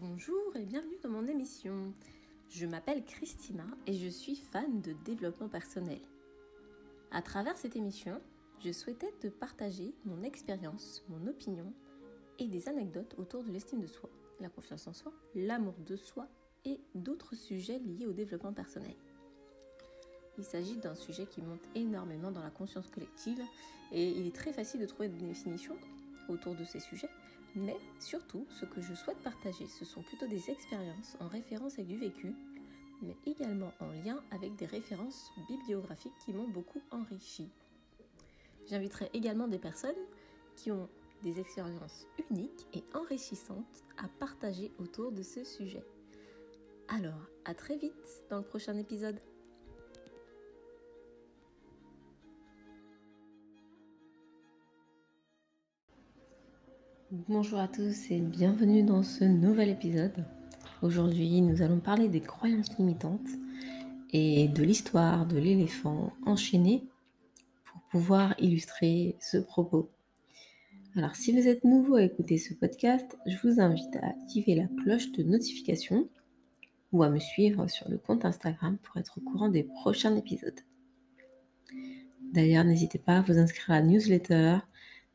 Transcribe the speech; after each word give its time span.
Bonjour 0.00 0.56
et 0.56 0.64
bienvenue 0.64 0.96
dans 1.02 1.10
mon 1.10 1.26
émission. 1.26 1.92
Je 2.48 2.64
m'appelle 2.64 3.04
Christina 3.04 3.66
et 3.86 3.92
je 3.92 4.08
suis 4.08 4.34
fan 4.34 4.80
de 4.80 4.94
développement 5.04 5.50
personnel. 5.50 6.00
À 7.10 7.20
travers 7.20 7.58
cette 7.58 7.76
émission, 7.76 8.18
je 8.64 8.72
souhaitais 8.72 9.12
te 9.20 9.26
partager 9.26 9.92
mon 10.06 10.22
expérience, 10.22 11.04
mon 11.10 11.26
opinion 11.26 11.70
et 12.38 12.46
des 12.46 12.66
anecdotes 12.66 13.14
autour 13.18 13.44
de 13.44 13.50
l'estime 13.50 13.82
de 13.82 13.86
soi, 13.86 14.08
la 14.40 14.48
confiance 14.48 14.86
en 14.86 14.94
soi, 14.94 15.12
l'amour 15.34 15.74
de 15.84 15.96
soi 15.96 16.28
et 16.64 16.80
d'autres 16.94 17.34
sujets 17.34 17.78
liés 17.78 18.06
au 18.06 18.14
développement 18.14 18.54
personnel. 18.54 18.96
Il 20.38 20.44
s'agit 20.44 20.78
d'un 20.78 20.94
sujet 20.94 21.26
qui 21.26 21.42
monte 21.42 21.68
énormément 21.74 22.30
dans 22.30 22.42
la 22.42 22.50
conscience 22.50 22.88
collective 22.88 23.42
et 23.92 24.08
il 24.08 24.26
est 24.26 24.34
très 24.34 24.54
facile 24.54 24.80
de 24.80 24.86
trouver 24.86 25.10
des 25.10 25.26
définitions 25.26 25.76
autour 26.30 26.54
de 26.54 26.64
ces 26.64 26.80
sujets 26.80 27.10
mais 27.56 27.76
surtout, 27.98 28.46
ce 28.50 28.64
que 28.64 28.80
je 28.80 28.94
souhaite 28.94 29.18
partager, 29.18 29.66
ce 29.66 29.84
sont 29.84 30.02
plutôt 30.02 30.26
des 30.26 30.50
expériences 30.50 31.16
en 31.20 31.28
référence 31.28 31.74
avec 31.74 31.88
du 31.88 31.98
vécu, 31.98 32.34
mais 33.02 33.16
également 33.26 33.72
en 33.80 33.90
lien 34.04 34.22
avec 34.30 34.56
des 34.56 34.66
références 34.66 35.30
bibliographiques 35.48 36.18
qui 36.24 36.32
m'ont 36.32 36.48
beaucoup 36.48 36.80
enrichi. 36.90 37.48
J'inviterai 38.68 39.10
également 39.14 39.48
des 39.48 39.58
personnes 39.58 39.90
qui 40.56 40.70
ont 40.70 40.88
des 41.22 41.40
expériences 41.40 42.06
uniques 42.30 42.66
et 42.72 42.84
enrichissantes 42.94 43.84
à 43.98 44.08
partager 44.18 44.72
autour 44.78 45.12
de 45.12 45.22
ce 45.22 45.44
sujet. 45.44 45.84
Alors, 46.88 47.28
à 47.44 47.54
très 47.54 47.76
vite 47.76 48.24
dans 48.30 48.38
le 48.38 48.44
prochain 48.44 48.76
épisode. 48.76 49.20
Bonjour 57.12 57.58
à 57.58 57.66
tous 57.66 58.12
et 58.12 58.20
bienvenue 58.20 58.84
dans 58.84 59.02
ce 59.02 59.24
nouvel 59.24 59.68
épisode. 59.68 60.24
Aujourd'hui, 60.80 61.40
nous 61.40 61.60
allons 61.60 61.80
parler 61.80 62.08
des 62.08 62.20
croyances 62.20 62.78
limitantes 62.78 63.26
et 64.12 64.46
de 64.46 64.62
l'histoire 64.62 65.26
de 65.26 65.36
l'éléphant 65.36 66.12
enchaîné 66.24 66.84
pour 67.64 67.80
pouvoir 67.90 68.36
illustrer 68.38 69.16
ce 69.18 69.38
propos. 69.38 69.90
Alors, 70.94 71.16
si 71.16 71.32
vous 71.32 71.48
êtes 71.48 71.64
nouveau 71.64 71.96
à 71.96 72.04
écouter 72.04 72.38
ce 72.38 72.54
podcast, 72.54 73.18
je 73.26 73.36
vous 73.42 73.60
invite 73.60 73.96
à 73.96 74.10
activer 74.10 74.54
la 74.54 74.68
cloche 74.80 75.10
de 75.10 75.24
notification 75.24 76.08
ou 76.92 77.02
à 77.02 77.10
me 77.10 77.18
suivre 77.18 77.66
sur 77.66 77.88
le 77.88 77.98
compte 77.98 78.24
Instagram 78.24 78.78
pour 78.84 78.98
être 78.98 79.18
au 79.18 79.20
courant 79.28 79.48
des 79.48 79.64
prochains 79.64 80.14
épisodes. 80.14 80.60
D'ailleurs, 82.32 82.62
n'hésitez 82.62 83.00
pas 83.00 83.16
à 83.16 83.22
vous 83.22 83.36
inscrire 83.36 83.70
à 83.70 83.80
la 83.80 83.86
newsletter 83.86 84.58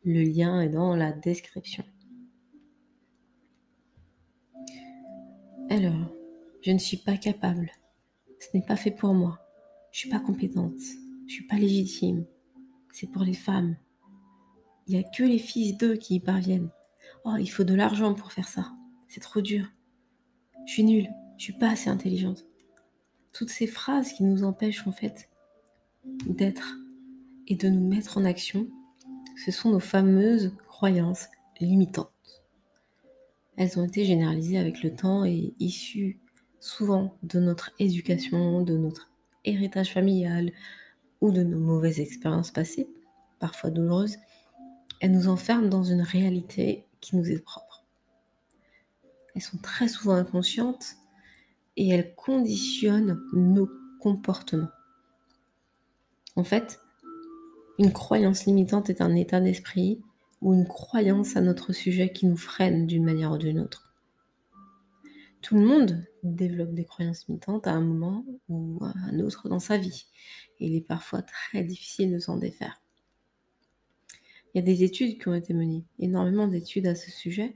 le 0.06 0.22
lien 0.22 0.62
est 0.62 0.70
dans 0.70 0.96
la 0.96 1.12
description. 1.12 1.84
Alors, 5.72 6.14
je 6.62 6.72
ne 6.72 6.78
suis 6.78 6.98
pas 6.98 7.18
capable. 7.18 7.72
Ce 8.40 8.48
n'est 8.54 8.64
pas 8.64 8.76
fait 8.76 8.92
pour 8.92 9.16
moi. 9.16 9.40
Je 9.92 10.00
suis 10.00 10.10
pas 10.10 10.20
compétente. 10.20 10.80
Je 11.26 11.34
suis 11.34 11.48
pas 11.48 11.56
légitime. 11.56 12.24
C'est 12.94 13.12
pour 13.12 13.24
les 13.24 13.34
femmes. 13.34 13.76
Il 14.86 14.96
n'y 14.96 15.04
a 15.04 15.10
que 15.10 15.24
les 15.24 15.40
fils 15.40 15.76
d'eux 15.76 15.96
qui 15.96 16.16
y 16.16 16.20
parviennent. 16.20 16.70
Oh, 17.24 17.36
il 17.40 17.48
faut 17.48 17.64
de 17.64 17.74
l'argent 17.74 18.14
pour 18.14 18.32
faire 18.32 18.48
ça. 18.48 18.72
C'est 19.08 19.22
trop 19.22 19.42
dur. 19.42 19.66
Je 20.68 20.74
suis 20.74 20.84
nulle. 20.84 21.10
Je 21.40 21.46
suis 21.46 21.54
pas 21.54 21.72
assez 21.72 21.90
intelligente. 21.90 22.46
Toutes 23.34 23.50
ces 23.50 23.68
phrases 23.68 24.14
qui 24.14 24.24
nous 24.24 24.44
empêchent 24.44 24.86
en 24.86 24.92
fait 24.92 25.30
d'être 26.28 26.78
et 27.48 27.56
de 27.56 27.70
nous 27.70 27.88
mettre 27.88 28.20
en 28.20 28.26
action 28.26 28.70
ce 29.36 29.52
sont 29.52 29.72
nos 29.72 29.80
fameuses 29.80 30.54
croyances 30.68 31.28
limitantes. 31.60 32.10
Elles 33.58 33.80
ont 33.80 33.86
été 33.86 34.06
généralisées 34.06 34.58
avec 34.58 34.84
le 34.84 34.96
temps 34.96 35.26
et 35.26 35.54
issues 35.60 36.20
souvent 36.60 37.18
de 37.24 37.40
notre 37.40 37.72
éducation, 37.80 38.62
de 38.62 38.78
notre 38.78 39.10
héritage 39.46 39.94
familial 39.94 40.52
ou 41.22 41.32
de 41.32 41.44
nos 41.44 41.60
mauvaises 41.60 42.00
expériences 42.00 42.52
passées, 42.52 42.90
parfois 43.40 43.70
douloureuses. 43.70 44.18
Elles 45.00 45.12
nous 45.12 45.28
enferment 45.28 45.70
dans 45.70 45.84
une 45.84 46.02
réalité 46.02 46.86
qui 47.02 47.16
nous 47.16 47.30
est 47.30 47.40
propre. 47.40 47.86
Elles 49.36 49.42
sont 49.42 49.58
très 49.58 49.88
souvent 49.88 50.16
inconscientes 50.16 50.96
et 51.78 51.90
elles 51.90 52.16
conditionnent 52.16 53.22
nos 53.34 53.70
comportements. 54.00 54.70
En 56.36 56.44
fait, 56.44 56.80
une 57.78 57.92
croyance 57.92 58.46
limitante 58.46 58.90
est 58.90 59.02
un 59.02 59.16
état 59.16 59.42
d'esprit 59.42 60.02
ou 60.42 60.54
une 60.54 60.68
croyance 60.68 61.36
à 61.36 61.42
notre 61.42 61.74
sujet 61.74 62.12
qui 62.12 62.26
nous 62.26 62.38
freine 62.38 62.88
d'une 62.88 63.04
manière 63.04 63.32
ou 63.32 63.38
d'une 63.38 63.60
autre. 63.60 63.94
Tout 65.42 65.56
le 65.56 65.66
monde 65.66 66.04
développe 66.24 66.74
des 66.74 66.86
croyances 66.86 67.28
limitantes 67.28 67.68
à 67.68 67.74
un 67.74 67.82
moment 67.82 68.26
ou 68.50 68.80
à 68.84 68.94
un 69.10 69.20
autre 69.20 69.50
dans 69.50 69.60
sa 69.60 69.78
vie. 69.78 70.06
Et 70.60 70.68
il 70.68 70.76
est 70.76 70.82
parfois 70.82 71.22
très 71.22 71.64
difficile 71.64 72.12
de 72.12 72.20
s'en 72.20 72.38
défaire. 72.38 72.82
Il 74.54 74.60
y 74.60 74.62
a 74.62 74.66
des 74.66 74.84
études 74.84 75.20
qui 75.20 75.28
ont 75.28 75.36
été 75.36 75.54
menées, 75.54 75.84
énormément 76.00 76.48
d'études 76.48 76.88
à 76.88 76.96
ce 76.96 77.12
sujet, 77.12 77.56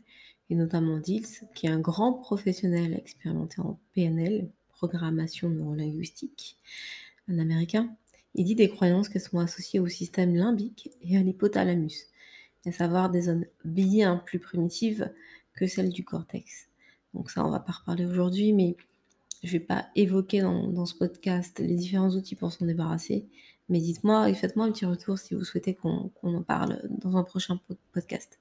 et 0.50 0.56
notamment 0.56 0.98
DILS, 0.98 1.48
qui 1.56 1.68
est 1.68 1.72
un 1.72 1.80
grand 1.80 2.14
professionnel 2.14 2.94
expérimenté 2.94 3.62
en 3.62 3.80
PNL, 3.94 4.50
programmation 4.70 5.50
neurolinguistique, 5.50 6.58
un 7.28 7.40
américain, 7.40 7.96
il 8.36 8.46
dit 8.46 8.56
des 8.56 8.70
croyances 8.70 9.10
qui 9.10 9.20
sont 9.20 9.40
associées 9.40 9.80
au 9.80 9.88
système 9.88 10.36
limbique 10.36 10.92
et 11.02 11.18
à 11.18 11.22
l'hypothalamus, 11.22 12.08
à 12.66 12.72
savoir 12.72 13.10
des 13.10 13.24
zones 13.24 13.46
bien 13.66 14.18
plus 14.18 14.40
primitives 14.40 15.12
que 15.54 15.68
celles 15.68 15.90
du 15.90 16.04
cortex. 16.04 16.70
Donc 17.14 17.32
ça, 17.32 17.46
on 17.46 17.50
va 17.50 17.60
pas 17.60 17.74
reparler 17.74 18.06
aujourd'hui, 18.06 18.54
mais 18.54 18.76
je 19.44 19.52
vais 19.52 19.60
pas 19.60 19.88
évoquer 19.96 20.42
dans, 20.42 20.86
ce 20.86 20.96
podcast 20.96 21.60
les 21.60 21.76
différents 21.76 22.12
outils 22.12 22.36
pour 22.36 22.52
s'en 22.52 22.66
débarrasser. 22.66 23.28
Mais 23.70 23.80
dites-moi 23.80 24.30
et 24.30 24.34
faites-moi 24.34 24.66
un 24.66 24.72
petit 24.72 24.86
retour 24.86 25.18
si 25.18 25.34
vous 25.34 25.44
souhaitez 25.44 25.74
qu'on 25.74 26.12
en 26.24 26.44
parle 26.44 26.82
dans 26.90 27.18
un 27.18 27.24
prochain 27.24 27.60
podcast. 27.94 28.40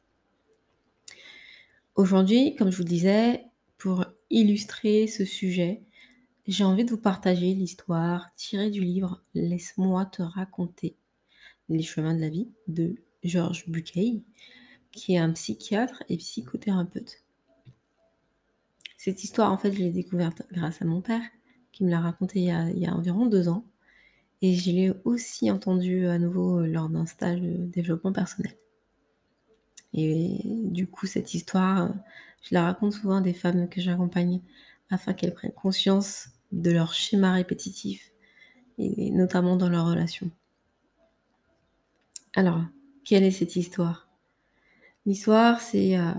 Aujourd'hui, 1.95 2.55
comme 2.55 2.71
je 2.71 2.77
vous 2.77 2.85
disais, 2.85 3.45
pour 3.77 4.05
illustrer 4.31 5.07
ce 5.07 5.25
sujet, 5.25 5.83
j'ai 6.49 6.65
envie 6.65 6.87
de 6.87 6.91
vous 6.91 6.97
partager 6.97 7.53
l'histoire 7.53 8.31
tirée 8.35 8.71
du 8.71 8.81
livre 8.81 9.23
Laisse-moi 9.35 10.07
te 10.07 10.23
raconter 10.23 10.97
les 11.69 11.83
chemins 11.83 12.15
de 12.15 12.23
la 12.23 12.31
vie 12.31 12.49
de 12.69 12.97
Georges 13.23 13.69
Bucay, 13.69 14.23
qui 14.91 15.15
est 15.15 15.19
un 15.19 15.31
psychiatre 15.33 16.03
et 16.09 16.17
psychothérapeute. 16.17 17.23
Cette 18.97 19.23
histoire, 19.25 19.53
en 19.53 19.59
fait, 19.59 19.75
je 19.75 19.79
l'ai 19.79 19.91
découverte 19.91 20.43
grâce 20.51 20.81
à 20.81 20.87
mon 20.87 21.03
père, 21.03 21.21
qui 21.71 21.85
me 21.85 21.91
l'a 21.91 22.01
racontée 22.01 22.41
il 22.41 22.79
y, 22.79 22.87
a, 22.87 22.95
environ 22.95 23.27
deux 23.27 23.51
ans. 23.51 23.67
Et 24.41 24.55
je 24.55 24.71
l'ai 24.71 24.93
aussi 25.05 25.51
entendue 25.51 26.07
à 26.07 26.19
nouveau 26.19 26.61
lors 26.65 26.89
d'un 26.89 27.05
stage 27.05 27.43
de 27.43 27.67
développement 27.67 28.15
personnel. 28.15 28.57
Et 29.93 30.41
du 30.45 30.87
coup, 30.87 31.07
cette 31.07 31.35
histoire, 31.35 31.93
je 32.41 32.55
la 32.55 32.63
raconte 32.63 32.95
souvent 32.95 33.17
à 33.17 33.21
des 33.21 33.35
femmes 33.35 33.69
que 33.69 33.83
j'accompagne 33.83 34.41
afin 34.89 35.13
qu'elles 35.13 35.35
prennent 35.35 35.53
conscience 35.53 36.31
de 36.53 36.71
leur 36.71 36.95
schéma 36.95 37.33
répétitif, 37.33 38.13
et 38.79 39.11
notamment 39.11 39.57
dans 39.57 39.69
leurs 39.69 39.87
relations. 39.87 40.31
Alors, 42.35 42.63
quelle 43.05 43.25
est 43.25 43.31
cette 43.31 43.57
histoire? 43.57 44.09
L'histoire, 45.07 45.61
c'est 45.61 45.99
euh, 45.99 46.13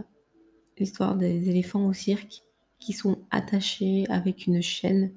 l'histoire 0.78 1.16
des 1.16 1.50
éléphants 1.50 1.86
au 1.86 1.94
cirque 1.94 2.44
qui 2.80 2.94
sont 2.94 3.22
attachés 3.30 4.06
avec 4.10 4.48
une 4.48 4.62
chaîne 4.62 5.14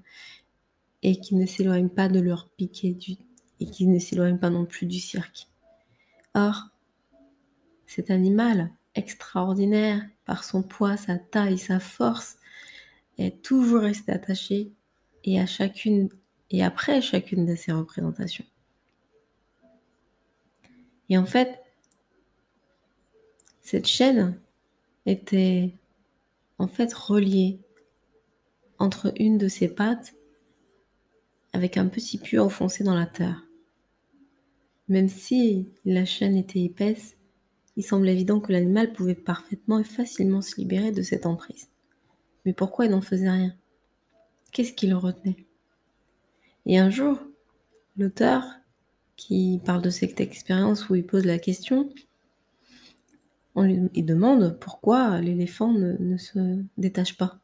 et 1.02 1.16
qui 1.16 1.34
ne 1.34 1.46
s'éloignent 1.46 1.88
pas 1.88 2.08
de 2.08 2.20
leur 2.20 2.48
piquet 2.50 2.96
et 3.60 3.66
qui 3.66 3.86
ne 3.86 3.98
s'éloignent 3.98 4.38
pas 4.38 4.50
non 4.50 4.66
plus 4.66 4.86
du 4.86 5.00
cirque. 5.00 5.48
Or, 6.34 6.68
cet 7.86 8.10
animal 8.10 8.70
extraordinaire 8.94 10.02
par 10.24 10.44
son 10.44 10.62
poids, 10.62 10.96
sa 10.96 11.16
taille, 11.18 11.58
sa 11.58 11.80
force, 11.80 12.36
est 13.18 13.42
toujours 13.42 13.82
resté 13.82 14.12
attaché 14.12 14.72
et 15.24 15.40
à 15.40 15.46
chacune 15.46 16.08
et 16.50 16.62
après 16.62 17.00
chacune 17.00 17.46
de 17.46 17.54
ces 17.54 17.72
représentations. 17.72 18.44
Et 21.08 21.18
en 21.18 21.24
fait, 21.24 21.62
cette 23.60 23.86
chaîne 23.86 24.38
était 25.06 25.74
en 26.58 26.68
fait 26.68 26.92
reliée 26.92 27.60
entre 28.78 29.12
une 29.18 29.38
de 29.38 29.48
ses 29.48 29.68
pattes 29.68 30.14
avec 31.52 31.76
un 31.76 31.86
petit 31.86 32.18
puits 32.18 32.38
enfoncé 32.38 32.84
dans 32.84 32.94
la 32.94 33.06
terre. 33.06 33.46
Même 34.88 35.08
si 35.08 35.68
la 35.84 36.04
chaîne 36.04 36.36
était 36.36 36.62
épaisse, 36.62 37.16
il 37.76 37.84
semble 37.84 38.08
évident 38.08 38.40
que 38.40 38.52
l'animal 38.52 38.92
pouvait 38.92 39.14
parfaitement 39.14 39.78
et 39.78 39.84
facilement 39.84 40.42
se 40.42 40.56
libérer 40.56 40.92
de 40.92 41.02
cette 41.02 41.24
emprise. 41.24 41.68
Mais 42.44 42.52
pourquoi 42.52 42.86
il 42.86 42.90
n'en 42.90 43.00
faisait 43.00 43.30
rien? 43.30 43.54
Qu'est-ce 44.52 44.72
qui 44.74 44.86
le 44.86 44.96
retenait? 44.96 45.46
Et 46.66 46.78
un 46.78 46.90
jour, 46.90 47.18
l'auteur, 47.96 48.44
qui 49.16 49.60
parle 49.64 49.82
de 49.82 49.90
cette 49.90 50.20
expérience 50.20 50.88
où 50.88 50.94
il 50.94 51.06
pose 51.06 51.24
la 51.24 51.38
question, 51.38 51.88
on 53.54 53.62
lui 53.62 54.02
demande 54.02 54.58
pourquoi 54.60 55.20
l'éléphant 55.20 55.72
ne, 55.72 56.16
se 56.16 56.62
détache 56.76 57.16
pas. 57.16 57.38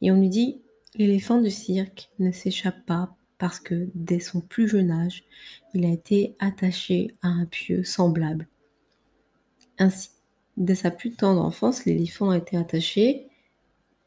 Et 0.00 0.10
on 0.10 0.20
lui 0.20 0.28
dit 0.28 0.60
l'éléphant 0.94 1.40
du 1.40 1.50
cirque 1.50 2.10
ne 2.18 2.32
s'échappe 2.32 2.84
pas 2.86 3.14
parce 3.38 3.60
que 3.60 3.88
dès 3.94 4.20
son 4.20 4.40
plus 4.40 4.68
jeune 4.68 4.90
âge, 4.90 5.24
il 5.74 5.84
a 5.84 5.90
été 5.90 6.36
attaché 6.38 7.14
à 7.22 7.28
un 7.28 7.46
pieu 7.46 7.84
semblable. 7.84 8.48
Ainsi, 9.78 10.10
dès 10.56 10.74
sa 10.74 10.90
plus 10.90 11.12
tendre 11.12 11.42
enfance, 11.42 11.84
l'éléphant 11.86 12.30
a 12.30 12.38
été 12.38 12.56
attaché 12.56 13.28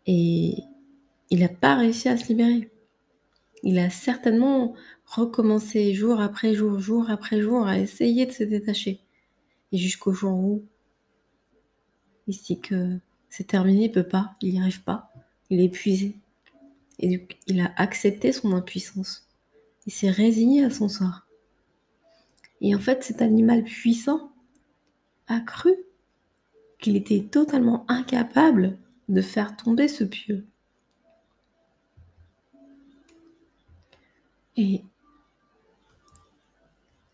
et 0.05 0.55
il 1.29 1.39
n'a 1.39 1.49
pas 1.49 1.75
réussi 1.75 2.09
à 2.09 2.17
se 2.17 2.27
libérer. 2.27 2.69
Il 3.63 3.79
a 3.79 3.89
certainement 3.89 4.75
recommencé 5.05 5.93
jour 5.93 6.19
après 6.19 6.53
jour, 6.53 6.79
jour 6.79 7.09
après 7.09 7.41
jour 7.41 7.65
à 7.65 7.79
essayer 7.79 8.25
de 8.25 8.31
se 8.31 8.43
détacher. 8.43 8.99
Et 9.71 9.77
jusqu'au 9.77 10.11
jour 10.11 10.37
où 10.37 10.63
il 12.27 12.33
se 12.33 12.43
dit 12.43 12.59
que 12.59 12.99
c'est 13.29 13.47
terminé, 13.47 13.85
il 13.85 13.91
peut 13.91 14.07
pas, 14.07 14.35
il 14.41 14.53
n'y 14.53 14.61
arrive 14.61 14.83
pas, 14.83 15.11
il 15.49 15.59
est 15.59 15.65
épuisé. 15.65 16.15
Et 16.99 17.17
donc, 17.17 17.37
il 17.47 17.59
a 17.61 17.73
accepté 17.77 18.31
son 18.31 18.53
impuissance. 18.53 19.27
Il 19.85 19.91
s'est 19.91 20.11
résigné 20.11 20.63
à 20.63 20.69
son 20.69 20.87
sort. 20.87 21.25
Et 22.61 22.75
en 22.75 22.79
fait, 22.79 23.03
cet 23.03 23.21
animal 23.21 23.63
puissant 23.63 24.31
a 25.27 25.39
cru 25.39 25.73
qu'il 26.79 26.95
était 26.95 27.23
totalement 27.23 27.85
incapable 27.87 28.77
de 29.09 29.21
faire 29.21 29.55
tomber 29.57 29.87
ce 29.87 30.03
pieu. 30.03 30.45
Et 34.55 34.83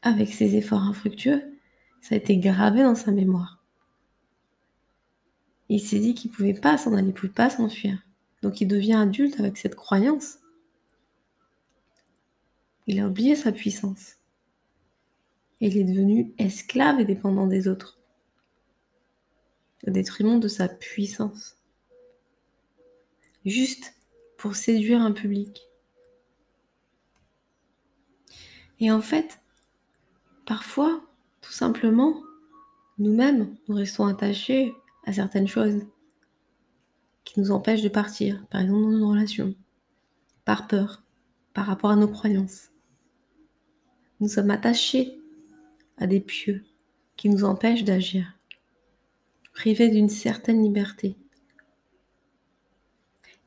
avec 0.01 0.33
ses 0.33 0.55
efforts 0.55 0.83
infructueux, 0.83 1.41
ça 2.01 2.15
a 2.15 2.17
été 2.17 2.37
gravé 2.37 2.83
dans 2.83 2.95
sa 2.95 3.11
mémoire. 3.11 3.63
Il 5.69 5.79
s'est 5.79 5.99
dit 5.99 6.15
qu'il 6.15 6.31
ne 6.31 6.35
pouvait 6.35 6.53
pas 6.53 6.77
s'en 6.77 6.95
aller, 6.95 7.13
il 7.23 7.31
pas 7.31 7.49
s'enfuir. 7.49 8.01
Donc 8.41 8.61
il 8.61 8.67
devient 8.67 8.93
adulte 8.93 9.39
avec 9.39 9.57
cette 9.57 9.75
croyance. 9.75 10.39
Il 12.87 12.99
a 12.99 13.07
oublié 13.07 13.35
sa 13.35 13.51
puissance. 13.51 14.15
Il 15.59 15.77
est 15.77 15.83
devenu 15.83 16.33
esclave 16.37 16.99
et 16.99 17.05
dépendant 17.05 17.45
des 17.45 17.67
autres. 17.67 17.99
Au 19.85 19.91
détriment 19.91 20.39
de 20.39 20.47
sa 20.47 20.67
puissance. 20.67 21.57
Juste 23.45 23.93
pour 24.37 24.55
séduire 24.55 25.01
un 25.01 25.11
public. 25.11 25.68
Et 28.79 28.91
en 28.91 29.01
fait, 29.01 29.39
parfois, 30.45 31.01
tout 31.41 31.51
simplement, 31.51 32.21
nous-mêmes, 32.97 33.55
nous 33.67 33.75
restons 33.75 34.05
attachés 34.05 34.73
à 35.05 35.13
certaines 35.13 35.47
choses 35.47 35.85
qui 37.23 37.39
nous 37.39 37.51
empêchent 37.51 37.81
de 37.81 37.89
partir, 37.89 38.45
par 38.47 38.61
exemple 38.61 38.81
dans 38.81 38.97
nos 38.97 39.09
relations, 39.09 39.53
par 40.45 40.67
peur, 40.67 41.03
par 41.53 41.65
rapport 41.65 41.91
à 41.91 41.95
nos 41.95 42.07
croyances. 42.07 42.71
Nous 44.19 44.29
sommes 44.29 44.51
attachés 44.51 45.19
à 45.97 46.07
des 46.07 46.19
pieux 46.19 46.63
qui 47.17 47.29
nous 47.29 47.43
empêchent 47.43 47.83
d'agir, 47.83 48.39
privés 49.53 49.89
d'une 49.89 50.09
certaine 50.09 50.63
liberté. 50.63 51.17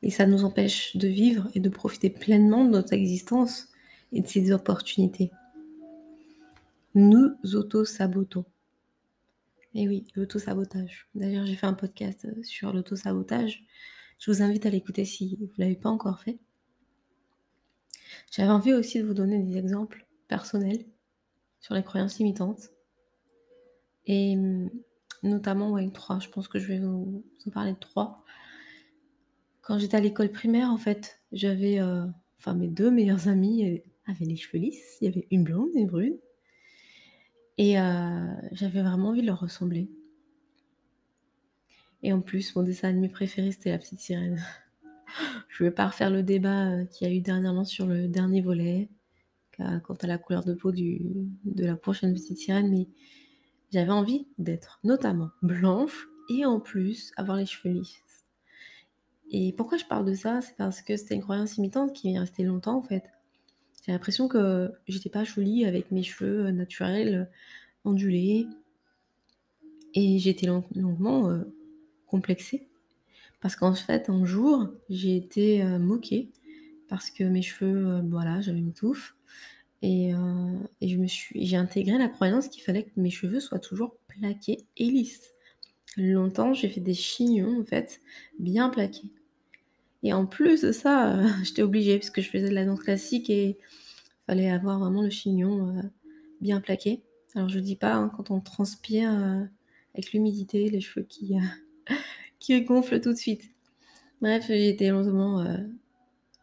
Et 0.03 0.11
ça 0.11 0.27
nous 0.27 0.43
empêche 0.45 0.95
de 0.95 1.07
vivre 1.07 1.49
et 1.55 1.59
de 1.59 1.69
profiter 1.69 2.09
pleinement 2.09 2.65
de 2.65 2.69
notre 2.69 2.93
existence 2.93 3.72
et 4.13 4.21
de 4.21 4.27
ces 4.27 4.51
opportunités. 4.51 5.31
Nous 6.95 7.35
auto-sabotons. 7.55 8.45
Et 9.73 9.87
oui, 9.87 10.05
l'auto-sabotage. 10.15 11.07
D'ailleurs, 11.15 11.45
j'ai 11.47 11.55
fait 11.55 11.65
un 11.65 11.73
podcast 11.73 12.25
euh, 12.25 12.43
sur 12.43 12.71
l'auto-sabotage. 12.71 13.63
Je 14.19 14.31
vous 14.31 14.43
invite 14.43 14.67
à 14.67 14.69
l'écouter 14.69 15.03
si 15.03 15.35
vous 15.35 15.47
ne 15.57 15.63
l'avez 15.63 15.75
pas 15.75 15.89
encore 15.89 16.19
fait. 16.19 16.37
J'avais 18.31 18.51
envie 18.51 18.73
aussi 18.73 18.99
de 18.99 19.05
vous 19.05 19.15
donner 19.15 19.39
des 19.39 19.57
exemples 19.57 20.05
personnels 20.27 20.85
sur 21.59 21.73
les 21.73 21.83
croyances 21.83 22.19
limitantes. 22.19 22.69
Et 24.05 24.37
hum, 24.37 24.69
notamment, 25.23 25.71
ouais, 25.71 25.89
trois. 25.91 26.19
Je 26.19 26.29
pense 26.29 26.47
que 26.47 26.59
je 26.59 26.67
vais 26.67 26.79
vous, 26.79 27.23
parler 27.51 27.73
de 27.73 27.79
trois. 27.79 28.23
Quand 29.61 29.79
j'étais 29.79 29.97
à 29.97 30.01
l'école 30.01 30.29
primaire, 30.29 30.69
en 30.69 30.77
fait, 30.77 31.19
j'avais, 31.31 31.79
euh, 31.79 32.05
enfin, 32.37 32.53
mes 32.53 32.67
deux 32.67 32.91
meilleures 32.91 33.27
amies 33.27 33.81
avait 34.05 34.25
les 34.25 34.35
cheveux 34.35 34.59
lisses. 34.59 34.97
Il 35.01 35.05
y 35.05 35.07
avait 35.07 35.27
une 35.31 35.43
blonde 35.43 35.69
une 35.73 35.87
brune. 35.87 36.17
Et 37.57 37.79
euh, 37.79 38.33
j'avais 38.51 38.81
vraiment 38.81 39.09
envie 39.09 39.21
de 39.21 39.27
leur 39.27 39.39
ressembler. 39.39 39.89
Et 42.01 42.11
en 42.11 42.21
plus, 42.21 42.55
mon 42.55 42.63
dessin 42.63 42.89
animé 42.89 43.09
préféré, 43.09 43.51
c'était 43.51 43.71
La 43.71 43.77
Petite 43.77 43.99
Sirène. 43.99 44.43
Je 45.49 45.63
ne 45.63 45.69
vais 45.69 45.75
pas 45.75 45.87
refaire 45.87 46.09
le 46.09 46.23
débat 46.23 46.71
euh, 46.71 46.85
qu'il 46.85 47.07
y 47.07 47.11
a 47.11 47.13
eu 47.13 47.21
dernièrement 47.21 47.65
sur 47.65 47.85
le 47.85 48.07
dernier 48.07 48.41
volet, 48.41 48.89
quant 49.57 49.93
à 50.01 50.07
la 50.07 50.17
couleur 50.17 50.43
de 50.43 50.53
peau 50.53 50.71
de 50.71 51.65
la 51.65 51.75
prochaine 51.75 52.13
Petite 52.13 52.39
Sirène, 52.39 52.69
mais 52.69 52.87
j'avais 53.71 53.91
envie 53.91 54.27
d'être 54.37 54.79
notamment 54.83 55.29
blanche 55.41 56.07
et 56.29 56.45
en 56.45 56.59
plus 56.59 57.11
avoir 57.17 57.37
les 57.37 57.45
cheveux 57.45 57.73
lisses. 57.73 58.25
Et 59.31 59.53
pourquoi 59.53 59.77
je 59.77 59.85
parle 59.85 60.05
de 60.05 60.13
ça? 60.13 60.41
C'est 60.41 60.55
parce 60.57 60.81
que 60.81 60.95
c'était 60.95 61.15
une 61.15 61.21
croyance 61.21 61.57
imitante 61.57 61.93
qui 61.93 62.13
est 62.13 62.19
restée 62.19 62.43
longtemps 62.43 62.77
en 62.77 62.81
fait. 62.83 63.03
J'ai 63.85 63.91
l'impression 63.91 64.29
que 64.29 64.71
j'étais 64.87 65.09
pas 65.09 65.25
jolie 65.25 65.65
avec 65.65 65.91
mes 65.91 66.03
cheveux 66.03 66.45
euh, 66.45 66.51
naturels, 66.51 67.15
euh, 67.15 67.89
ondulés. 67.89 68.47
Et 69.93 70.19
j'étais 70.19 70.47
longuement 70.47 71.29
euh, 71.29 71.43
complexée. 72.07 72.67
Parce 73.41 73.57
qu'en 73.57 73.73
fait, 73.75 74.09
un 74.09 74.25
jour, 74.25 74.69
j'ai 74.89 75.17
été 75.17 75.63
moquée 75.77 76.29
parce 76.87 77.11
que 77.11 77.25
mes 77.25 77.41
cheveux, 77.41 78.01
voilà, 78.09 78.39
j'avais 78.39 78.59
une 78.59 78.71
touffe. 78.71 79.15
Et, 79.81 80.13
j'ai 80.79 81.57
intégré 81.57 81.97
la 81.97 82.07
croyance 82.07 82.47
qu'il 82.47 82.63
fallait 82.63 82.83
que 82.83 82.91
mes 82.95 83.09
cheveux 83.09 83.41
soient 83.41 83.59
toujours 83.59 83.97
plaqués 84.07 84.65
et 84.77 84.85
lisses. 84.85 85.33
Longtemps, 85.97 86.53
j'ai 86.53 86.69
fait 86.69 86.79
des 86.79 86.93
chignons, 86.93 87.59
en 87.59 87.65
fait, 87.65 87.99
bien 88.39 88.69
plaqués. 88.69 89.11
Et 90.03 90.11
en 90.11 90.25
plus 90.25 90.61
de 90.61 90.71
ça, 90.71 91.13
euh, 91.15 91.27
j'étais 91.43 91.61
obligée 91.61 91.97
puisque 91.97 92.21
je 92.21 92.29
faisais 92.29 92.49
de 92.49 92.53
la 92.53 92.65
danse 92.65 92.81
classique 92.81 93.29
et 93.29 93.57
fallait 94.27 94.49
avoir 94.49 94.79
vraiment 94.79 95.01
le 95.01 95.09
chignon 95.09 95.69
euh, 95.69 95.81
bien 96.41 96.61
plaqué. 96.61 97.01
Alors 97.35 97.49
je 97.49 97.59
dis 97.59 97.75
pas 97.75 97.93
hein, 97.93 98.11
quand 98.15 98.29
on 98.29 98.41
transpire 98.41 99.11
euh, 99.11 99.43
avec 99.95 100.11
l'humidité, 100.11 100.69
les 100.69 100.81
cheveux 100.81 101.05
qui, 101.05 101.35
qui 102.39 102.61
gonflent 102.61 102.99
tout 102.99 103.13
de 103.13 103.17
suite. 103.17 103.49
Bref, 104.21 104.49
été 104.49 104.89
longuement, 104.89 105.45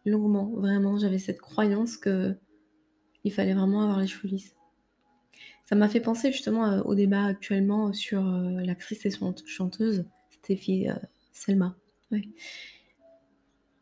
longuement, 0.05 0.51
vraiment, 0.55 0.99
j'avais 0.99 1.19
cette 1.19 1.41
croyance 1.41 1.97
que 1.97 2.37
il 3.25 3.33
fallait 3.33 3.55
vraiment 3.55 3.83
avoir 3.83 4.01
les 4.01 4.07
cheveux 4.07 4.29
lisses. 4.29 4.55
Ça 5.65 5.77
m'a 5.77 5.89
fait 5.89 6.01
penser 6.01 6.31
justement 6.31 6.81
au 6.81 6.95
débat 6.95 7.25
actuellement 7.25 7.95
sur 7.95 8.23
l'actrice 8.23 9.07
et 9.07 9.11
chanteuse 9.47 10.05
Stéphie 10.31 10.89
Selma. 11.33 11.75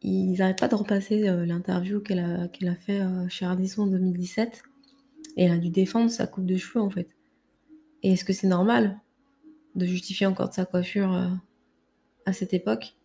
Ils 0.09 0.39
n'arrêtent 0.39 0.59
pas 0.59 0.69
de 0.69 0.75
repasser 0.75 1.29
euh, 1.29 1.45
l'interview 1.45 2.01
qu'elle 2.01 2.21
a, 2.21 2.49
qu'elle 2.49 2.69
a 2.69 2.75
fait 2.75 3.01
euh, 3.01 3.29
chez 3.29 3.45
Ardisson 3.45 3.83
en 3.83 3.87
2017. 3.89 4.63
Et 5.37 5.45
elle 5.45 5.53
a 5.53 5.59
dû 5.59 5.71
défendre 5.71 6.11
sa 6.11 6.27
coupe 6.27 6.47
de 6.47 6.57
cheveux, 6.57 6.81
en 6.81 6.91
fait. 6.91 7.09
Et 8.03 8.13
est-ce 8.13 8.25
que 8.25 8.33
c'est 8.33 8.47
normal 8.47 8.99
de 9.75 9.87
justifier 9.87 10.27
encore 10.27 10.49
de 10.49 10.55
sa 10.55 10.65
coiffure 10.65 11.15
euh, 11.15 11.29
à 12.27 12.33
cette 12.33 12.55
époque? 12.55 12.97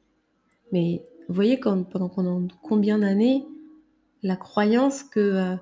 Mais 0.71 1.03
vous 1.27 1.35
voyez, 1.35 1.57
pendant 1.57 2.09
combien 2.61 2.99
d'années, 2.99 3.45
la 4.23 4.35
croyance 4.35 5.03
que 5.03 5.55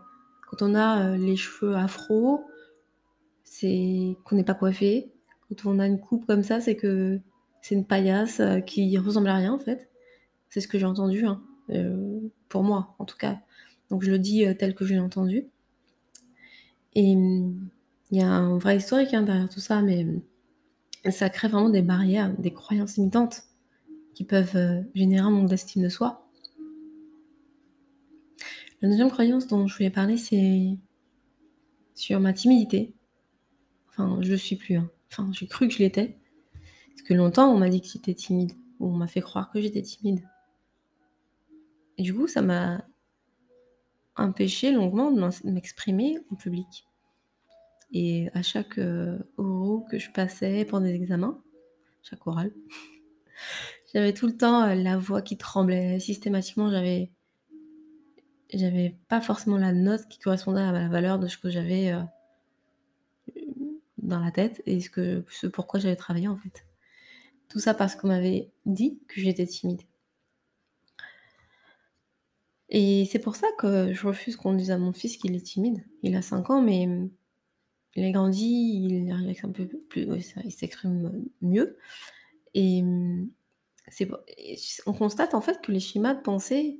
quand 0.50 0.62
on 0.62 0.74
a 0.74 1.17
les 1.17 1.36
cheveux 1.36 1.75
afro, 1.75 2.45
c'est 3.43 4.15
qu'on 4.24 4.38
n'est 4.38 4.45
pas 4.45 4.53
coiffé. 4.53 5.12
Quand 5.50 5.69
on 5.69 5.79
a 5.79 5.88
une 5.88 6.00
coupe 6.00 6.25
comme 6.25 6.43
ça, 6.43 6.62
c'est 6.62 6.77
que 6.77 7.19
c'est 7.62 7.75
une 7.75 7.86
paillasse 7.86 8.41
qui 8.65 8.98
ressemble 8.98 9.27
à 9.27 9.36
rien, 9.36 9.53
en 9.53 9.60
fait. 9.60 9.91
C'est 10.51 10.62
ce 10.62 10.67
que 10.67 10.77
j'ai 10.77 10.86
entendu, 10.86 11.25
hein, 11.25 11.41
euh, 11.72 12.20
pour 12.50 12.63
moi 12.63 12.96
en 13.00 13.05
tout 13.05 13.17
cas. 13.17 13.39
Donc 13.89 14.03
je 14.03 14.12
le 14.12 14.20
dis 14.20 14.46
euh, 14.46 14.53
tel 14.53 14.75
que 14.75 14.86
je 14.86 14.93
l'ai 14.93 15.00
entendu. 15.00 15.46
Et 16.93 17.12
il 17.12 17.58
y 18.12 18.22
a 18.22 18.29
un 18.29 18.58
vrai 18.58 18.77
historique 18.77 19.13
hein, 19.13 19.24
derrière 19.24 19.50
tout 19.50 19.62
ça, 19.62 19.81
mais 19.81 20.05
ça 21.10 21.29
crée 21.29 21.48
vraiment 21.48 21.70
des 21.70 21.81
barrières, 21.81 22.38
des 22.38 22.51
croyances 22.51 22.98
limitantes 22.98 23.43
qui 24.13 24.25
peuvent 24.25 24.58
euh, 24.58 24.81
générer 24.93 25.25
un 25.25 25.31
manque 25.31 25.50
d'estime 25.50 25.84
de 25.84 25.89
soi. 25.89 26.29
La 28.81 28.89
deuxième 28.89 29.10
croyance 29.10 29.48
dont 29.48 29.67
je 29.67 29.77
voulais 29.77 29.89
parler, 29.89 30.17
c'est 30.17 30.77
sur 31.96 32.20
ma 32.20 32.34
timidité. 32.34 32.93
Enfin, 33.89 34.17
je 34.22 34.31
ne 34.34 34.38
suis 34.38 34.58
plus. 34.58 34.75
Hein. 34.75 34.89
Enfin, 35.10 35.29
j'ai 35.31 35.48
cru 35.48 35.67
que 35.70 35.74
je 35.74 35.79
l'étais. 35.79 36.17
Parce 36.89 37.03
que 37.03 37.13
longtemps, 37.13 37.53
on 37.53 37.58
m'a 37.58 37.70
dit 37.70 37.79
que 37.79 37.88
j'étais 37.88 38.13
timide. 38.13 38.51
Ou 38.79 38.88
on 38.88 38.98
m'a 38.98 39.08
fait 39.08 39.22
croire 39.22 39.51
que 39.51 39.62
j'étais 39.62 39.81
timide. 39.81 40.24
Et 42.01 42.03
du 42.03 42.15
coup, 42.15 42.25
ça 42.25 42.41
m'a 42.41 42.84
empêché 44.15 44.72
longuement 44.72 45.12
de 45.12 45.51
m'exprimer 45.51 46.17
en 46.31 46.36
public. 46.36 46.88
Et 47.91 48.27
à 48.34 48.41
chaque 48.41 48.79
euro 48.79 49.86
que 49.88 50.00
je 50.00 50.10
passais 50.10 50.65
pendant 50.65 50.88
des 50.88 50.96
examens, 50.96 51.39
chaque 52.01 52.25
oral, 52.25 52.51
j'avais 53.93 54.15
tout 54.15 54.25
le 54.25 54.36
temps 54.36 54.63
euh, 54.63 54.74
la 54.74 54.98
voix 54.98 55.22
qui 55.22 55.38
tremblait. 55.38 56.00
Systématiquement, 56.00 56.72
j'avais 56.72 57.12
j'avais 58.51 58.98
pas 59.08 59.22
forcément 59.22 59.60
la 59.60 59.72
note 59.72 60.08
qui 60.10 60.17
correspondait 60.17 60.62
à 60.62 60.72
la 60.72 60.89
valeur 60.89 61.20
de 61.20 61.27
ce 61.27 61.38
que 61.38 61.51
j'avais 61.51 61.91
euh, 61.91 62.01
dans 64.00 64.22
la 64.22 64.31
tête 64.31 64.63
et 64.65 64.81
ce 64.81 64.89
que 64.89 65.24
ce 65.29 65.46
pourquoi 65.46 65.79
j'avais 65.79 65.96
travaillé 65.96 66.27
en 66.27 66.38
fait. 66.38 66.65
Tout 67.48 67.60
ça 67.60 67.75
parce 67.75 67.96
qu'on 67.96 68.08
m'avait 68.08 68.50
dit 68.65 68.98
que 69.08 69.22
j'étais 69.22 69.46
timide. 69.46 69.84
Et 72.72 73.06
c'est 73.12 73.20
pour 73.20 73.36
ça 73.36 73.48
que 73.60 73.94
je 73.94 74.08
refuse 74.08 74.38
qu'on 74.38 74.54
dise 74.54 74.72
à 74.72 74.78
mon 74.78 74.94
fils 74.94 75.18
qu'il 75.18 75.36
est 75.36 75.46
timide. 75.46 75.84
Il 76.04 76.16
a 76.16 76.22
5 76.22 76.50
ans, 76.50 76.62
mais 76.62 76.88
il 77.96 78.06
a 78.06 78.12
grandi, 78.12 78.88
il 78.90 79.12
arrive 79.12 79.42
un 79.44 79.50
peu 79.50 79.68
s'exprime 80.50 81.28
mieux. 81.42 81.78
Et 82.54 82.82
c'est, 83.90 84.10
on 84.86 84.94
constate 84.94 85.34
en 85.34 85.42
fait 85.42 85.62
que 85.62 85.74
les 85.74 85.82
schémas 85.82 86.13
de 86.13 86.22
pensée, 86.22 86.80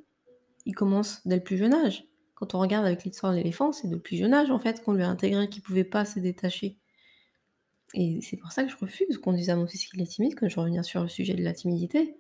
ils 0.66 0.74
commencent 0.74 1.28
dès 1.28 1.36
le 1.36 1.44
plus 1.44 1.58
jeune 1.58 1.74
âge. 1.74 2.08
Quand 2.36 2.56
on 2.56 2.60
regarde 2.60 2.86
avec 2.86 3.04
l'histoire 3.04 3.34
de 3.34 3.38
l'éléphant, 3.38 3.74
c'est 3.74 3.90
dès 3.90 3.98
plus 3.98 4.16
jeune 4.16 4.34
âge 4.34 4.50
en 4.50 4.60
fait 4.60 4.82
qu'on 4.82 4.94
lui 4.94 5.04
a 5.04 5.10
intégré 5.10 5.50
qu'il 5.50 5.62
pouvait 5.62 5.84
pas 5.84 6.06
se 6.06 6.20
détacher. 6.20 6.78
Et 7.94 8.22
c'est 8.22 8.38
pour 8.38 8.54
ça 8.54 8.64
que 8.64 8.72
je 8.72 8.78
refuse 8.78 9.18
qu'on 9.18 9.34
dise 9.34 9.50
à 9.50 9.58
mon 9.58 9.68
fils 9.68 9.86
qu'il 9.88 10.02
est 10.02 10.06
timide, 10.06 10.36
quand 10.36 10.48
je 10.48 10.58
reviens 10.58 10.84
sur 10.84 11.02
le 11.02 11.10
sujet 11.10 11.34
de 11.34 11.44
la 11.44 11.52
timidité. 11.52 12.16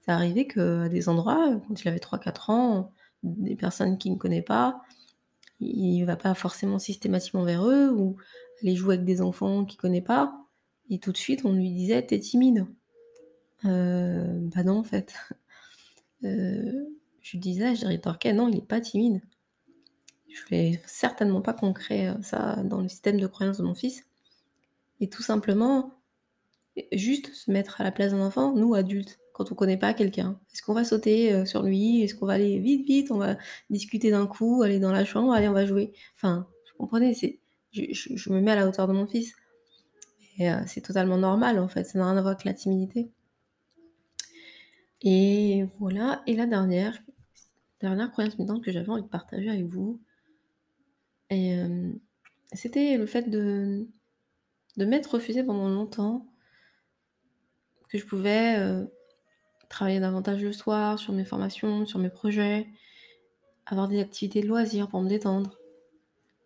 C'est 0.00 0.12
arrivé 0.12 0.46
qu'à 0.46 0.88
des 0.88 1.08
endroits, 1.08 1.60
quand 1.66 1.82
il 1.82 1.88
avait 1.88 1.98
3-4 1.98 2.52
ans, 2.52 2.92
des 3.22 3.56
personnes 3.56 3.98
qu'il 3.98 4.12
ne 4.12 4.18
connaît 4.18 4.42
pas, 4.42 4.82
il 5.60 6.04
va 6.04 6.16
pas 6.16 6.34
forcément 6.34 6.78
systématiquement 6.78 7.44
vers 7.44 7.66
eux 7.66 7.90
ou 7.90 8.16
aller 8.62 8.76
jouer 8.76 8.94
avec 8.94 9.04
des 9.04 9.20
enfants 9.20 9.64
qu'il 9.64 9.78
connaît 9.78 10.00
pas. 10.00 10.46
Et 10.88 10.98
tout 10.98 11.12
de 11.12 11.16
suite, 11.16 11.44
on 11.44 11.52
lui 11.52 11.70
disait 11.70 12.04
T'es 12.04 12.18
timide. 12.18 12.66
Euh, 13.64 14.38
bah 14.54 14.62
non, 14.64 14.78
en 14.78 14.84
fait. 14.84 15.14
Euh, 16.22 16.84
je 17.22 17.30
lui 17.30 17.38
disais, 17.38 17.74
je 17.74 17.86
dirais 17.86 18.32
non, 18.34 18.48
il 18.48 18.56
n'est 18.56 18.60
pas 18.60 18.82
timide. 18.82 19.22
Je 20.28 20.42
vais 20.50 20.82
certainement 20.84 21.40
pas 21.40 21.54
concret 21.54 22.14
ça 22.20 22.56
dans 22.62 22.82
le 22.82 22.88
système 22.88 23.18
de 23.18 23.26
croyance 23.26 23.56
de 23.56 23.62
mon 23.62 23.74
fils. 23.74 24.04
Et 25.00 25.08
tout 25.08 25.22
simplement, 25.22 25.94
juste 26.92 27.32
se 27.32 27.50
mettre 27.50 27.80
à 27.80 27.84
la 27.84 27.90
place 27.90 28.12
d'un 28.12 28.20
enfant, 28.20 28.52
nous 28.54 28.74
adultes 28.74 29.18
quand 29.40 29.52
on 29.52 29.54
connaît 29.54 29.78
pas 29.78 29.94
quelqu'un 29.94 30.38
Est-ce 30.52 30.62
qu'on 30.62 30.74
va 30.74 30.84
sauter 30.84 31.32
euh, 31.32 31.46
sur 31.46 31.62
lui? 31.62 32.02
Est-ce 32.02 32.14
qu'on 32.14 32.26
va 32.26 32.34
aller 32.34 32.58
vite, 32.58 32.86
vite? 32.86 33.10
On 33.10 33.16
va 33.16 33.38
discuter 33.70 34.10
d'un 34.10 34.26
coup, 34.26 34.62
aller 34.62 34.78
dans 34.78 34.92
la 34.92 35.06
chambre, 35.06 35.32
allez, 35.32 35.48
on 35.48 35.54
va 35.54 35.64
jouer. 35.64 35.94
Enfin, 36.14 36.46
vous 36.72 36.84
comprenez 36.84 37.14
je, 37.72 38.32
me 38.32 38.40
mets 38.42 38.50
à 38.50 38.56
la 38.56 38.68
hauteur 38.68 38.86
de 38.86 38.92
mon 38.92 39.06
fils. 39.06 39.32
Et 40.36 40.50
euh, 40.50 40.60
c'est 40.66 40.82
totalement 40.82 41.16
normal, 41.16 41.58
en 41.58 41.68
fait. 41.68 41.84
Ça 41.84 41.98
n'a 41.98 42.04
rien 42.04 42.18
à 42.18 42.20
voir 42.20 42.34
avec 42.34 42.44
la 42.44 42.52
timidité. 42.52 43.10
Et 45.00 45.64
voilà. 45.78 46.22
Et 46.26 46.36
la 46.36 46.44
dernière, 46.44 46.98
dernière 47.80 48.10
croyance 48.10 48.38
maintenant 48.38 48.60
que 48.60 48.70
j'avais 48.70 48.90
envie 48.90 49.04
de 49.04 49.08
partager 49.08 49.48
avec 49.48 49.64
vous, 49.64 50.02
euh, 51.32 51.92
c'était 52.52 52.98
le 52.98 53.06
fait 53.06 53.30
de, 53.30 53.88
de 54.76 54.84
m'être 54.84 55.14
refusé 55.14 55.42
pendant 55.42 55.70
longtemps 55.70 56.26
que 57.88 57.96
je 57.96 58.04
pouvais 58.04 58.86
travailler 59.70 60.00
davantage 60.00 60.42
le 60.42 60.52
soir 60.52 60.98
sur 60.98 61.14
mes 61.14 61.24
formations, 61.24 61.86
sur 61.86 61.98
mes 61.98 62.10
projets, 62.10 62.66
avoir 63.64 63.88
des 63.88 64.00
activités 64.00 64.42
de 64.42 64.48
loisirs 64.48 64.88
pour 64.88 65.00
me 65.00 65.08
détendre. 65.08 65.56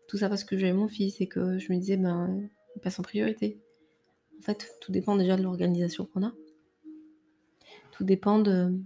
Tout 0.06 0.18
ça 0.18 0.28
parce 0.28 0.44
que 0.44 0.56
j'avais 0.56 0.74
mon 0.74 0.86
fils 0.86 1.20
et 1.20 1.26
que 1.26 1.58
je 1.58 1.72
me 1.72 1.78
disais, 1.78 1.96
ben, 1.96 2.48
il 2.76 2.80
passe 2.80 3.00
en 3.00 3.02
priorité. 3.02 3.58
En 4.38 4.42
fait, 4.42 4.70
tout 4.80 4.92
dépend 4.92 5.16
déjà 5.16 5.36
de 5.36 5.42
l'organisation 5.42 6.04
qu'on 6.04 6.26
a. 6.26 6.32
Tout 7.92 8.04
dépend 8.04 8.38
de 8.38 8.78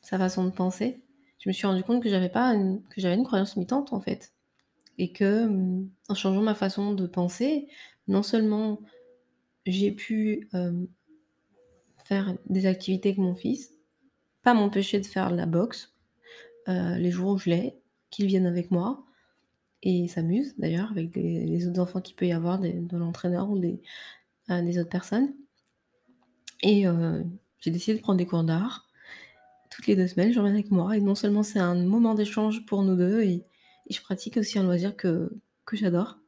sa 0.00 0.18
façon 0.18 0.44
de 0.44 0.50
penser. 0.50 1.02
Je 1.38 1.50
me 1.50 1.52
suis 1.52 1.66
rendu 1.66 1.84
compte 1.84 2.02
que 2.02 2.08
j'avais 2.08 2.30
pas 2.30 2.54
que 2.56 3.00
j'avais 3.00 3.14
une 3.14 3.24
croyance 3.24 3.54
limitante 3.54 3.92
en 3.92 4.00
fait, 4.00 4.32
et 4.96 5.12
que 5.12 5.48
en 6.08 6.14
changeant 6.14 6.42
ma 6.42 6.54
façon 6.54 6.94
de 6.94 7.06
penser, 7.06 7.68
non 8.06 8.22
seulement 8.22 8.80
j'ai 9.66 9.92
pu 9.92 10.48
euh, 10.54 10.86
faire 12.08 12.34
des 12.46 12.64
activités 12.64 13.10
avec 13.10 13.18
mon 13.18 13.34
fils, 13.34 13.74
pas 14.42 14.54
m'empêcher 14.54 14.98
de 14.98 15.06
faire 15.06 15.30
la 15.30 15.44
boxe 15.44 15.94
euh, 16.68 16.96
les 16.96 17.10
jours 17.10 17.32
où 17.32 17.38
je 17.38 17.50
l'ai, 17.50 17.78
qu'il 18.10 18.26
vienne 18.26 18.46
avec 18.46 18.70
moi 18.70 19.04
et 19.82 20.08
s'amuse 20.08 20.54
d'ailleurs 20.58 20.90
avec 20.90 21.14
les 21.14 21.68
autres 21.68 21.80
enfants 21.80 22.00
qu'il 22.00 22.16
peut 22.16 22.26
y 22.26 22.32
avoir 22.32 22.58
de, 22.58 22.96
l'entraîneur 22.96 23.50
ou 23.50 23.58
des, 23.58 23.80
euh, 24.50 24.62
des, 24.62 24.78
autres 24.78 24.88
personnes. 24.88 25.34
Et 26.62 26.88
euh, 26.88 27.22
j'ai 27.60 27.70
décidé 27.70 27.96
de 27.98 28.02
prendre 28.02 28.18
des 28.18 28.26
cours 28.26 28.42
d'art 28.42 28.88
toutes 29.70 29.86
les 29.86 29.96
deux 29.96 30.08
semaines, 30.08 30.32
je 30.32 30.40
reviens 30.40 30.54
avec 30.54 30.70
moi 30.70 30.96
et 30.96 31.00
non 31.00 31.14
seulement 31.14 31.42
c'est 31.42 31.58
un 31.58 31.74
moment 31.74 32.14
d'échange 32.14 32.64
pour 32.64 32.82
nous 32.82 32.96
deux 32.96 33.22
et, 33.22 33.44
je 33.90 34.00
pratique 34.02 34.36
aussi 34.36 34.58
un 34.58 34.64
loisir 34.64 34.94
que, 34.96 35.30
que 35.64 35.74
j'adore. 35.74 36.18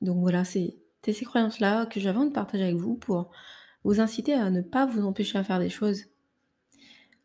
Donc 0.00 0.18
voilà, 0.20 0.44
c'est 0.44 0.76
ces 1.04 1.24
croyances-là 1.24 1.86
que 1.86 1.98
j'avais 1.98 2.18
envie 2.18 2.28
de 2.28 2.34
partager 2.34 2.62
avec 2.62 2.76
vous 2.76 2.94
pour 2.94 3.32
vous 3.84 4.00
inciter 4.00 4.34
à 4.34 4.50
ne 4.50 4.60
pas 4.60 4.86
vous 4.86 5.04
empêcher 5.04 5.38
à 5.38 5.44
faire 5.44 5.58
des 5.58 5.70
choses. 5.70 6.04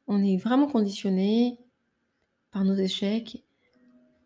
On 0.08 0.24
est 0.24 0.38
vraiment 0.38 0.68
conditionné 0.68 1.60
par 2.52 2.64
nos 2.64 2.76
échecs 2.76 3.44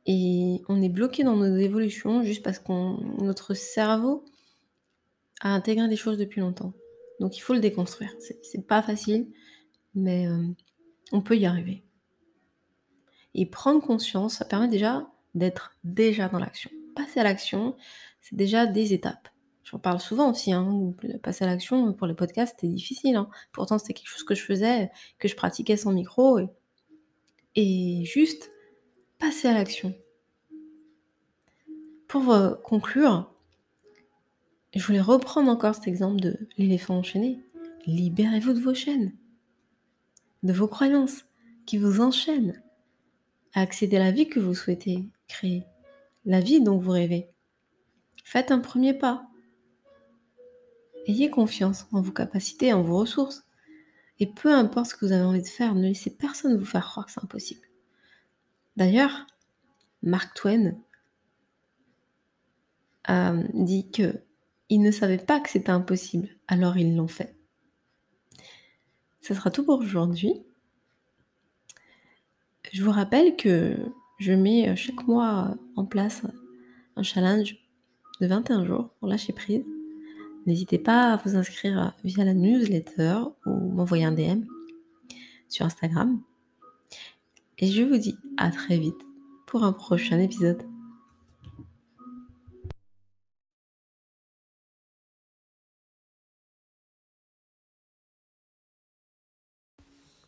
et 0.06 0.62
on 0.68 0.82
est 0.82 0.90
bloqué 0.90 1.24
dans 1.24 1.36
nos 1.36 1.58
évolutions 1.58 2.24
juste 2.24 2.44
parce 2.44 2.60
que 2.60 3.24
notre 3.24 3.54
cerveau 3.54 4.26
a 5.42 5.50
intégré 5.50 5.88
des 5.88 5.96
choses 5.96 6.18
depuis 6.18 6.42
longtemps. 6.42 6.74
Donc 7.20 7.38
il 7.38 7.42
faut 7.42 7.54
le 7.54 7.60
déconstruire. 7.60 8.12
C'est 8.42 8.66
pas 8.66 8.82
facile, 8.82 9.28
mais 9.96 10.28
euh, 10.28 10.44
on 11.12 11.22
peut 11.22 11.38
y 11.38 11.46
arriver. 11.46 11.84
Et 13.34 13.46
prendre 13.46 13.82
conscience, 13.82 14.36
ça 14.36 14.46
permet 14.46 14.68
déjà 14.68 15.08
d'être 15.36 15.76
déjà 15.84 16.30
dans 16.30 16.40
l'action. 16.40 16.72
Passer 16.96 17.20
à 17.20 17.24
l'action, 17.24 17.76
c'est 18.22 18.36
déjà 18.36 18.66
des 18.66 18.94
étapes. 18.94 19.30
J'en 19.70 19.78
parle 19.78 20.00
souvent 20.00 20.32
aussi, 20.32 20.52
hein, 20.52 20.96
passer 21.22 21.44
à 21.46 21.48
l'action 21.48 21.94
pour 21.94 22.08
les 22.08 22.16
podcasts, 22.16 22.56
c'était 22.56 22.74
difficile. 22.74 23.16
Hein. 23.16 23.30
Pourtant, 23.52 23.78
c'était 23.78 23.94
quelque 23.94 24.10
chose 24.10 24.24
que 24.24 24.34
je 24.34 24.44
faisais, 24.44 24.90
que 25.20 25.28
je 25.28 25.36
pratiquais 25.36 25.78
sans 25.78 25.92
micro. 25.92 26.40
Et, 27.56 28.04
juste 28.06 28.52
passer 29.20 29.48
à 29.48 29.54
l'action. 29.54 29.94
Pour 32.08 32.32
euh, 32.32 32.56
conclure, 32.64 33.32
je 34.76 34.84
voulais 34.84 35.02
reprendre 35.02 35.52
encore 35.52 35.76
cet 35.76 35.88
exemple 35.88 36.20
de 36.20 36.48
l'éléphant 36.58 36.98
enchaîné. 36.98 37.40
Libérez-vous 37.86 38.54
de 38.54 38.60
vos 38.60 38.74
chaînes, 38.74 39.14
de 40.42 40.54
vos 40.54 40.68
croyances 40.68 41.26
qui 41.68 41.78
vous 41.78 42.02
enchaînent 42.02 42.60
à 43.54 43.62
accéder 43.62 43.98
à 43.98 44.00
la 44.00 44.12
vie 44.12 44.28
que 44.28 44.40
vous 44.40 44.56
souhaitez 44.56 45.10
créer, 45.28 45.66
la 46.26 46.40
vie 46.40 46.62
dont 46.62 46.80
vous 46.80 46.92
rêvez. 46.92 47.30
Faites 48.24 48.52
un 48.52 48.60
premier 48.60 48.96
pas. 48.96 49.29
Ayez 51.08 51.30
confiance 51.30 51.88
en 51.92 52.02
vos 52.02 52.12
capacités, 52.12 52.74
en 52.74 52.82
vos 52.82 52.98
ressources. 52.98 53.46
Et 54.20 54.28
peu 54.28 54.54
importe 54.54 54.88
ce 54.88 54.96
que 54.96 55.06
vous 55.06 55.12
avez 55.12 55.24
envie 55.24 55.42
de 55.42 55.48
faire, 55.48 55.76
ne 55.76 55.88
laissez 55.88 56.10
personne 56.10 56.58
vous 56.58 56.66
faire 56.66 56.86
croire 56.86 57.06
que 57.06 57.12
c'est 57.12 57.24
impossible. 57.24 57.62
D'ailleurs, 58.76 59.26
Mark 60.04 60.36
Twain 60.36 60.76
a 63.06 63.34
dit 63.54 63.90
que 63.92 64.22
il 64.70 64.82
ne 64.82 64.92
savait 64.92 65.18
pas 65.18 65.40
que 65.40 65.50
c'était 65.50 65.72
impossible, 65.72 66.30
alors 66.48 66.78
ils 66.78 66.96
l'ont 66.96 67.08
fait. 67.08 67.36
Ce 69.20 69.34
sera 69.34 69.50
tout 69.50 69.66
pour 69.66 69.80
aujourd'hui. 69.80 70.34
Je 72.72 72.84
vous 72.84 72.92
rappelle 72.92 73.36
que 73.36 73.76
je 74.20 74.32
mets 74.32 74.76
chaque 74.76 75.08
mois 75.08 75.58
en 75.76 75.86
place 75.86 76.22
un 76.96 77.04
challenge 77.04 77.58
de 78.22 78.28
21 78.28 78.66
jours 78.66 78.90
pour 79.00 79.08
lâcher 79.08 79.34
prise. 79.34 79.64
N'hésitez 80.50 80.80
pas 80.80 81.14
à 81.14 81.18
vous 81.18 81.36
inscrire 81.36 81.96
via 82.04 82.26
la 82.26 82.34
newsletter 82.34 83.20
ou 83.46 83.52
m'envoyer 83.52 84.04
un 84.04 84.12
DM 84.12 84.46
sur 85.48 85.64
Instagram. 85.64 86.24
Et 87.60 87.68
je 87.68 87.84
vous 87.84 87.98
dis 87.98 88.16
à 88.36 88.50
très 88.50 88.80
vite 88.80 89.00
pour 89.46 89.64
un 89.64 89.74
prochain 89.74 90.18
épisode. 90.18 90.64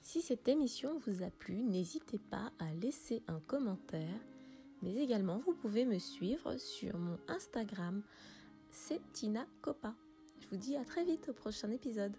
Si 0.04 0.22
cette 0.22 0.48
émission 0.48 1.00
vous 1.08 1.24
a 1.24 1.32
plu, 1.32 1.64
n'hésitez 1.64 2.20
pas 2.20 2.52
à 2.60 2.72
laisser 2.76 3.24
un 3.28 3.40
commentaire, 3.40 4.20
mais 4.84 4.98
également 4.98 5.40
vous 5.40 5.56
pouvez 5.56 5.84
me 5.84 5.98
suivre 5.98 6.58
sur 6.58 6.96
mon 7.00 7.18
Instagram, 7.28 8.04
c'est 8.70 9.02
Tina 9.14 9.48
Copa. 9.64 9.96
Je 10.42 10.48
vous 10.50 10.58
dis 10.58 10.76
à 10.76 10.84
très 10.84 11.04
vite 11.04 11.30
au 11.30 11.34
prochain 11.34 11.72
épisode. 11.72 12.14